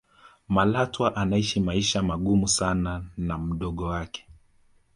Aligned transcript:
malatwa 0.47 1.15
anaisha 1.15 1.61
maisha 1.61 2.03
magumu 2.03 2.47
sana 2.47 3.05
na 3.17 3.37
mdogo 3.37 3.85
wake 3.85 4.27